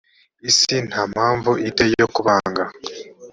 [0.49, 2.63] isi nta mpamvu i te yo kubanga